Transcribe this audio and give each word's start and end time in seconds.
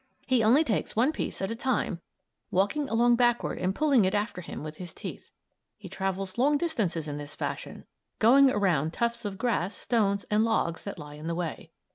He 0.25 0.41
only 0.43 0.63
takes 0.63 0.95
one 0.95 1.11
piece 1.11 1.43
at 1.43 1.51
a 1.51 1.55
time, 1.55 2.01
walking 2.49 2.89
along 2.89 3.17
backward 3.17 3.59
and 3.59 3.75
pulling 3.75 4.03
it 4.03 4.15
after 4.15 4.41
him 4.41 4.63
with 4.63 4.77
his 4.77 4.95
teeth. 4.95 5.29
He 5.77 5.87
travels 5.89 6.39
long 6.39 6.57
distances 6.57 7.07
in 7.07 7.19
this 7.19 7.35
fashion, 7.35 7.85
going 8.17 8.49
around 8.49 8.93
tufts 8.93 9.25
of 9.25 9.37
grass, 9.37 9.75
stones, 9.75 10.25
and 10.31 10.43
logs 10.43 10.85
that 10.85 10.97
lie 10.97 11.13
in 11.13 11.27
the 11.27 11.35
way. 11.35 11.69